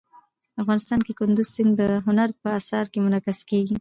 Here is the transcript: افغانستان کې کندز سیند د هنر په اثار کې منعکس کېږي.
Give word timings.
افغانستان 0.61 0.99
کې 1.05 1.13
کندز 1.19 1.47
سیند 1.55 1.71
د 1.79 1.81
هنر 2.05 2.29
په 2.41 2.49
اثار 2.59 2.85
کې 2.91 2.99
منعکس 3.05 3.39
کېږي. 3.49 3.69